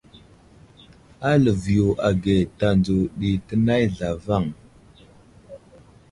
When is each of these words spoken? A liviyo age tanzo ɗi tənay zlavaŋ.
A 1.27 1.29
liviyo 1.43 1.87
age 2.07 2.35
tanzo 2.59 2.97
ɗi 3.19 3.29
tənay 3.47 3.83
zlavaŋ. 3.95 4.45